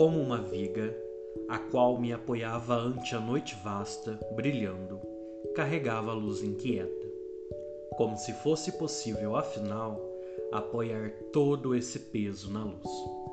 [0.00, 0.96] como uma viga,
[1.46, 4.98] a qual me apoiava ante a noite vasta, brilhando,
[5.54, 7.06] carregava a luz inquieta,
[7.98, 10.00] como se fosse possível, afinal,
[10.52, 13.29] apoiar todo esse peso na luz.